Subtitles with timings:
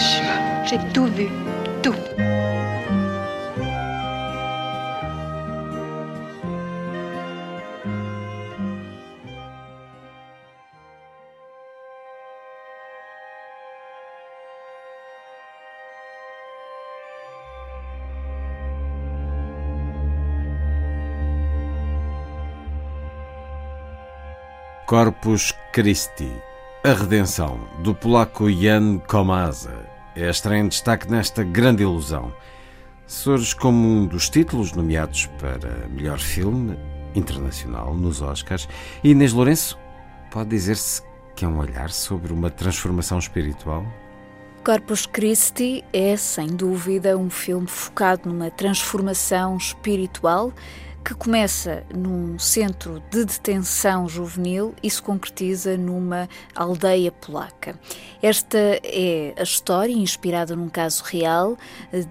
[0.00, 1.28] J'ai tout vu.
[1.82, 1.94] Tout.
[24.86, 26.26] Corpus Christi,
[26.82, 29.86] a redenção, do polaco Jan Komasa,
[30.16, 32.32] é em destaque nesta grande ilusão.
[33.06, 36.78] Surge como um dos títulos nomeados para melhor filme
[37.14, 38.66] internacional nos Oscars.
[39.04, 39.78] E Inês Lourenço,
[40.30, 41.02] pode dizer-se
[41.36, 43.84] que é um olhar sobre uma transformação espiritual?
[44.64, 50.50] Corpus Christi é, sem dúvida, um filme focado numa transformação espiritual
[51.04, 57.78] que começa num centro de detenção juvenil e se concretiza numa aldeia polaca.
[58.22, 61.56] Esta é a história, inspirada num caso real,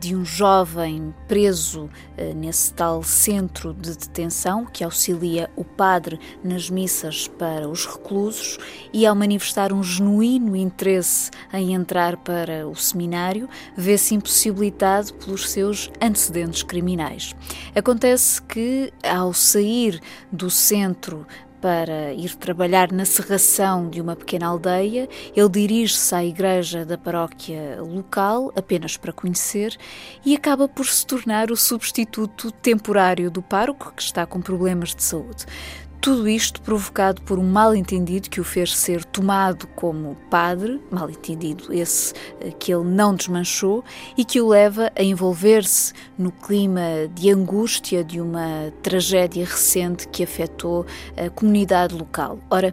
[0.00, 6.70] de um jovem preso eh, nesse tal centro de detenção que auxilia o padre nas
[6.70, 8.58] missas para os reclusos
[8.92, 15.90] e, ao manifestar um genuíno interesse em entrar para o seminário, vê-se impossibilitado pelos seus
[16.00, 17.34] antecedentes criminais.
[17.74, 21.26] Acontece que ao sair do centro
[21.60, 27.78] para ir trabalhar na serração de uma pequena aldeia, ele dirige-se à igreja da paróquia
[27.82, 29.76] local, apenas para conhecer,
[30.24, 35.02] e acaba por se tornar o substituto temporário do pároco, que está com problemas de
[35.02, 35.46] saúde.
[36.00, 42.14] Tudo isto provocado por um mal-entendido que o fez ser tomado como padre, mal-entendido esse
[42.40, 43.84] eh, que ele não desmanchou,
[44.16, 50.22] e que o leva a envolver-se no clima de angústia de uma tragédia recente que
[50.22, 52.38] afetou a comunidade local.
[52.48, 52.72] Ora,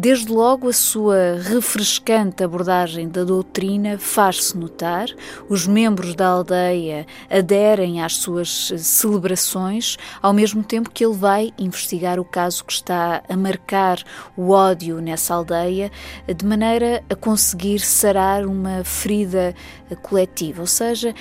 [0.00, 5.08] Desde logo, a sua refrescante abordagem da doutrina faz-se notar,
[5.48, 12.20] os membros da aldeia aderem às suas celebrações, ao mesmo tempo que ele vai investigar
[12.20, 13.98] o caso que está a marcar
[14.36, 15.90] o ódio nessa aldeia,
[16.32, 19.52] de maneira a conseguir sarar uma ferida
[20.00, 20.60] coletiva.
[20.60, 21.12] Ou seja,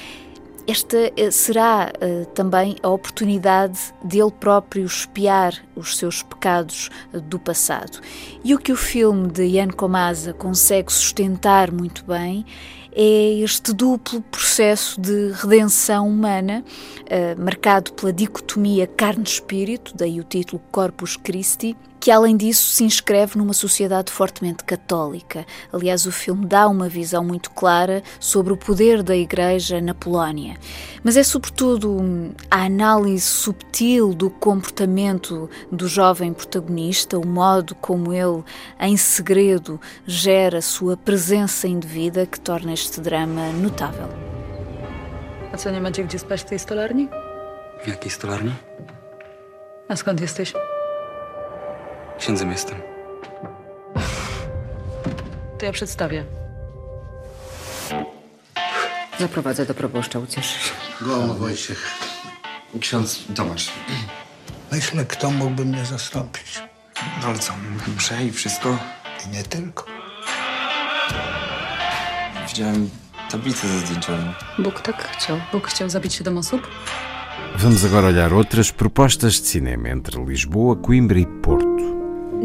[0.67, 7.39] esta eh, será uh, também a oportunidade dele próprio espiar os seus pecados uh, do
[7.39, 8.01] passado.
[8.43, 12.45] E o que o filme de Ian Komasa consegue sustentar muito bem
[12.91, 16.65] é este duplo processo de redenção humana,
[17.03, 23.37] uh, marcado pela dicotomia carne-espírito, daí o título Corpus Christi, que além disso se inscreve
[23.37, 25.45] numa sociedade fortemente católica.
[25.71, 30.57] Aliás, o filme dá uma visão muito clara sobre o poder da Igreja na Polónia.
[31.03, 31.97] Mas é sobretudo
[32.49, 38.43] a análise subtil do comportamento do jovem protagonista, o modo como ele,
[38.79, 44.09] em segredo, gera sua presença indevida que torna este drama notável.
[45.53, 47.07] A co, nie macie gdzie spać w tej stolarni?
[47.83, 48.51] W jakiej stolarni?
[49.89, 50.53] A skąd jesteś?
[52.19, 52.81] Księdzem jestem.
[55.59, 56.25] To ja przedstawię.
[59.19, 60.71] Zaprowadzę do proboszcza, ucieszysz się.
[61.01, 61.91] Gołąb Wojciech.
[62.79, 63.71] Ksiądz Tomasz.
[64.71, 66.61] Myślę, kto mógłby mnie zastąpić.
[67.21, 67.53] No ale co,
[68.27, 68.77] i wszystko?
[69.25, 69.85] I nie tylko.
[72.47, 72.89] Widziałem
[73.31, 74.33] tablicę ze zdjęciami.
[74.59, 75.37] Bóg tak chciał.
[75.51, 76.67] Bóg chciał zabić siedem osób?
[77.55, 81.66] Vamos agora olhar outras propostas de cinema entre Lisboa, Coimbra e Porto.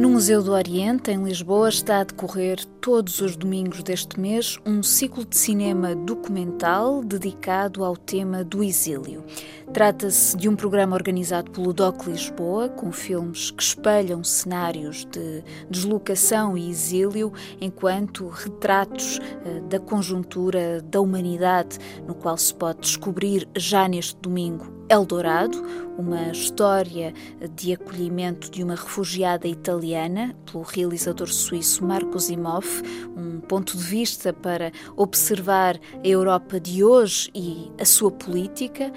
[0.02, 4.82] No Museu do Oriente, em Lisboa, está a decorrer todos os domingos deste mês um
[4.82, 9.25] ciclo de cinema documental dedicado ao tema do exílio.
[9.72, 16.58] Trata-se de um programa organizado pelo DOC Lisboa, com filmes que espelham cenários de deslocação
[16.58, 23.87] e exílio enquanto retratos eh, da conjuntura da humanidade, no qual se pode descobrir já
[23.87, 25.56] neste domingo Eldorado,
[25.97, 27.15] uma história
[27.55, 32.83] de acolhimento de uma refugiada italiana pelo realizador suíço Marco Zimoff,
[33.17, 38.93] um ponto de vista para observar a Europa de hoje e a sua política.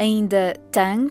[0.00, 1.10] Ainda Tang,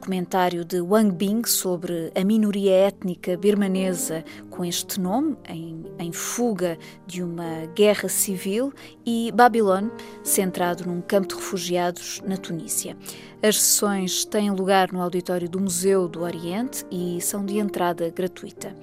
[0.00, 6.78] documentário de Wang Bing sobre a minoria étnica birmanesa com este nome, em, em fuga
[7.06, 8.72] de uma guerra civil,
[9.04, 9.90] e Babylon,
[10.24, 12.96] centrado num campo de refugiados na Tunísia.
[13.42, 18.74] As sessões têm lugar no auditório do Museu do Oriente e são de entrada gratuita.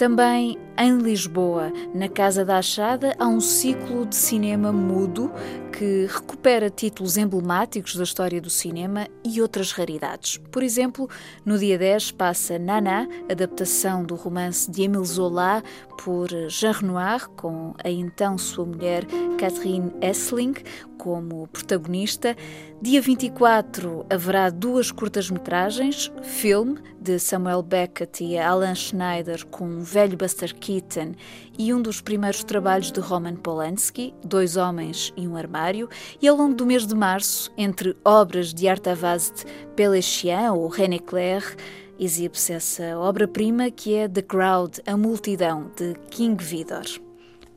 [0.00, 5.30] Também em Lisboa, na Casa da Achada, há um ciclo de cinema mudo
[5.70, 10.38] que recupera títulos emblemáticos da história do cinema e outras raridades.
[10.50, 11.06] Por exemplo,
[11.44, 15.62] no dia 10 passa Nana, adaptação do romance de Émile Zola
[16.02, 19.04] por Jean Renoir, com a então sua mulher
[19.38, 20.54] Catherine Essling
[21.00, 22.36] como protagonista.
[22.80, 30.16] Dia 24 haverá duas curtas-metragens, filme de Samuel Beckett e Alan Schneider com um velho
[30.16, 31.14] Buster Keaton
[31.58, 35.88] e um dos primeiros trabalhos de Roman Polanski, Dois Homens e um Armário,
[36.20, 41.56] e ao longo do mês de março, entre obras de Artavast Pelechian ou René Clair,
[41.98, 47.09] exibe-se essa obra-prima que é The Crowd, A Multidão, de King Vidor.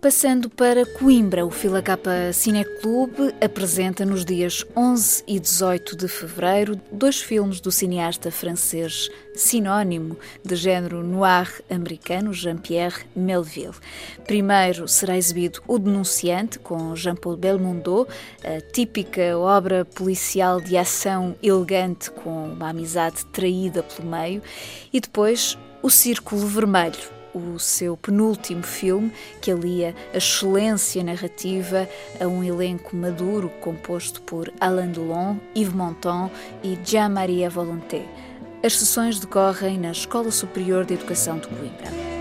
[0.03, 7.21] Passando para Coimbra, o Filacapa Cineclube apresenta nos dias 11 e 18 de fevereiro dois
[7.21, 13.75] filmes do cineasta francês sinónimo de género noir americano Jean-Pierre Melville.
[14.27, 18.06] Primeiro será exibido O Denunciante, com Jean-Paul Belmondo,
[18.44, 24.41] a típica obra policial de ação elegante com uma amizade traída pelo meio,
[24.91, 31.88] e depois O Círculo Vermelho, o seu penúltimo filme, que alia a excelência narrativa
[32.19, 36.31] a um elenco maduro composto por Alain Delon, Yves Montand
[36.63, 38.06] e Jean-Marie Volonté.
[38.63, 42.12] As sessões decorrem na Escola Superior de Educação de Coimbra.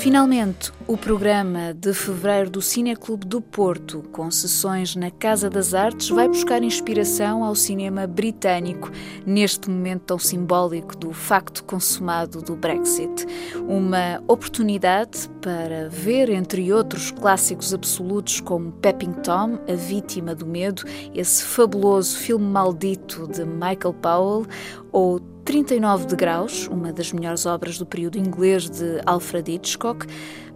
[0.00, 6.08] Finalmente, o programa de fevereiro do Cineclube do Porto, com sessões na Casa das Artes,
[6.08, 8.90] vai buscar inspiração ao cinema britânico,
[9.26, 13.26] neste momento tão simbólico do facto consumado do Brexit.
[13.68, 20.82] Uma oportunidade para ver, entre outros clássicos absolutos como Pepping Tom, A Vítima do Medo,
[21.14, 24.46] esse fabuloso filme maldito de Michael Powell,
[24.92, 30.06] ou 39 de Graus, uma das melhores obras do período inglês de Alfred Hitchcock,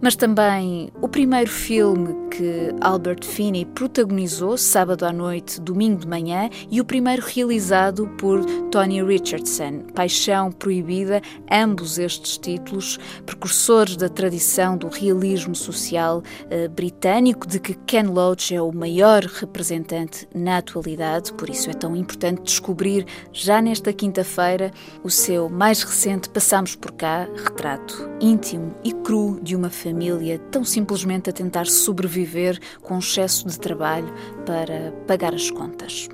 [0.01, 6.49] mas também o primeiro filme que Albert Finney protagonizou sábado à noite, domingo de manhã,
[6.69, 11.21] e o primeiro realizado por Tony Richardson, Paixão Proibida,
[11.51, 18.53] ambos estes títulos precursores da tradição do realismo social eh, britânico, de que Ken Loach
[18.53, 24.71] é o maior representante na atualidade, por isso é tão importante descobrir já nesta quinta-feira
[25.03, 30.63] o seu mais recente Passamos por cá, retrato íntimo e cru de uma família tão
[30.63, 34.13] simplesmente a tentar sobreviver com excesso de trabalho
[34.45, 36.09] para pagar as contas.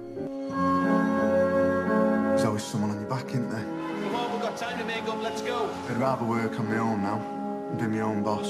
[2.29, 3.65] There's always someone on your back, isn't there?
[4.03, 5.21] Come on, we've got time to make up.
[5.21, 5.69] Let's go.
[5.89, 7.21] I'd rather work on my own now
[7.69, 8.47] and be my own boss.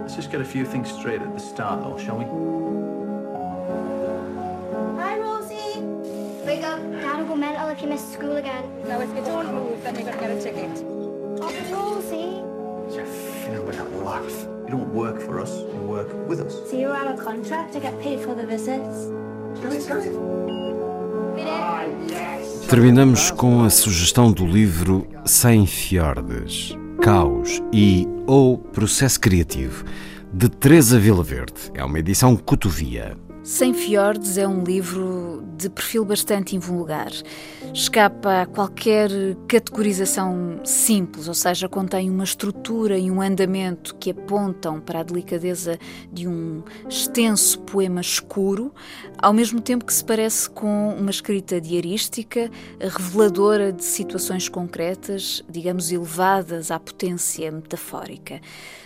[0.00, 2.81] Let's just get a few things straight at the start, though, shall we?
[7.42, 8.62] Go mental if you miss school again.
[8.86, 10.84] No, if you don't move, then you're going to get a ticket.
[11.40, 12.40] Oh, Rosie.
[13.50, 14.46] Know, with that laugh.
[14.64, 16.54] You don't work for us, you work with us.
[16.70, 19.10] So you're on a contract to get paid for the visits?
[22.68, 29.84] Terminamos com a sugestão do livro Sem Fiordes, Caos e ou Processo Criativo,
[30.32, 31.72] de Teresa Vilaverde.
[31.74, 33.16] É uma edição cotovia.
[33.42, 37.10] Sem Fiordes é um livro de perfil bastante invulgar.
[37.72, 39.10] Escapa a qualquer
[39.48, 45.78] categorização simples, ou seja, contém uma estrutura e um andamento que apontam para a delicadeza
[46.12, 48.74] de um extenso poema escuro,
[49.18, 55.92] ao mesmo tempo que se parece com uma escrita diarística, reveladora de situações concretas, digamos,
[55.92, 58.40] elevadas à potência metafórica.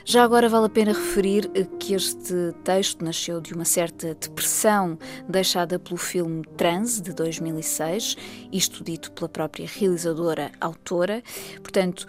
[0.04, 4.96] Já agora vale a pena referir que este texto nasceu de uma certa depressão
[5.28, 8.16] deixada pelo filme Trans, de 2006,
[8.50, 11.22] isto dito pela própria realizadora autora.
[11.62, 12.06] Portanto,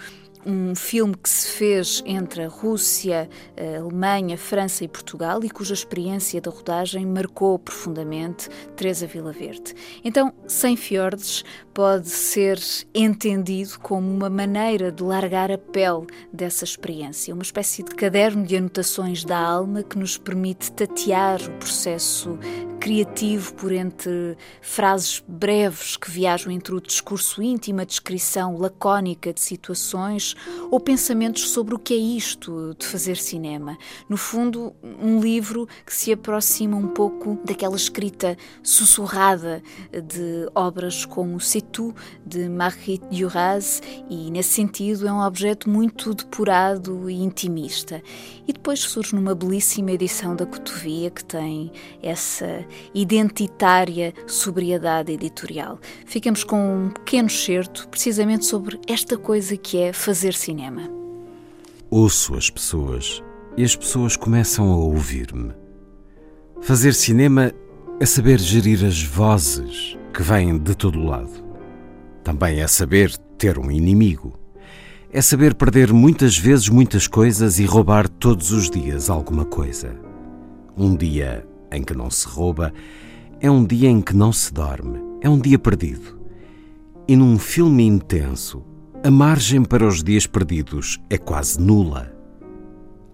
[0.48, 5.74] um filme que se fez entre a Rússia, a Alemanha, França e Portugal e cuja
[5.74, 9.76] experiência da rodagem marcou profundamente Teresa Verde.
[10.06, 12.58] Então, Sem Fiordes pode ser
[12.96, 18.56] entendido como uma maneira de largar a pele dessa experiência, uma espécie de caderno de
[18.56, 22.40] anotações da alma que nos permite tatear o processo
[22.88, 29.42] criativo por entre frases breves que viajam entre o discurso íntimo, a descrição lacónica de
[29.42, 30.38] situações
[30.72, 33.78] ou pensamentos sobre o que é isto de fazer cinema.
[34.08, 41.42] No fundo, um livro que se aproxima um pouco daquela escrita sussurrada de obras como
[41.42, 41.94] C'est tout,
[42.26, 48.02] de Marguerite Duras, e nesse sentido é um objeto muito depurado e intimista.
[48.48, 51.70] E depois surge numa belíssima edição da Cotovia que tem
[52.02, 55.80] essa identitária sobriedade editorial.
[56.06, 60.90] Ficamos com um pequeno certo precisamente sobre esta coisa que é fazer cinema.
[61.90, 63.24] Ouço as pessoas
[63.56, 65.54] e as pessoas começam a ouvir-me.
[66.62, 67.54] Fazer cinema
[68.00, 71.44] é saber gerir as vozes que vêm de todo lado.
[72.24, 74.38] Também é saber ter um inimigo.
[75.12, 79.96] É saber perder muitas vezes muitas coisas e roubar todos os dias alguma coisa.
[80.76, 82.74] Um dia em que não se rouba
[83.40, 86.20] é um dia em que não se dorme, é um dia perdido.
[87.08, 88.64] E num filme intenso,
[89.04, 92.12] a margem para os dias perdidos é quase nula.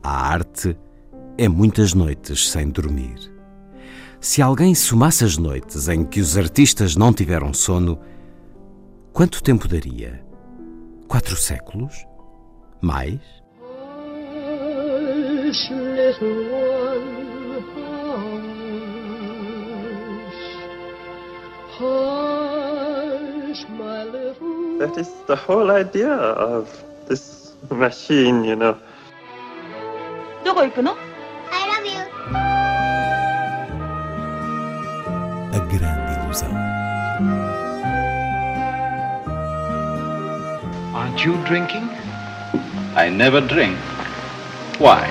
[0.02, 0.78] A arte
[1.38, 3.32] é muitas noites sem dormir.
[4.20, 8.00] Se alguém somasse as noites em que os artistas não tiveram sono,
[9.12, 10.24] quanto tempo daria?
[11.08, 11.94] Quatro séculos?
[12.82, 13.20] Mais?
[24.83, 26.69] That is the whole idea of
[27.09, 28.77] this machine, you know.
[30.45, 30.93] どこ行くの
[31.51, 31.99] I love you.
[35.53, 36.49] A grande ilusão.
[40.95, 41.89] Aren't you drinking?
[42.95, 43.77] I never drink.
[44.79, 45.11] Why?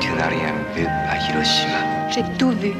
[0.00, 2.10] Tu n'as rien vu à Hiroshima.
[2.10, 2.74] J'ai tout vu.